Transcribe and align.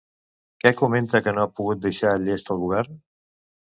Què 0.63 0.69
comenta 0.77 1.21
que 1.27 1.33
no 1.35 1.43
ha 1.43 1.51
pogut 1.59 1.85
deixar 1.85 2.17
llest 2.25 2.53
el 2.57 2.63
govern? 2.67 2.99